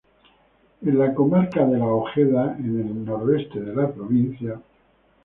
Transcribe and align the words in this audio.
En 0.81 0.95
la 0.97 1.13
comarca 1.13 1.63
de 1.63 1.77
La 1.77 1.85
Ojeda, 1.85 2.57
en 2.57 2.79
el 2.79 3.05
Noroeste 3.05 3.61
de 3.61 3.75
la 3.75 3.87
provincia. 3.91 4.59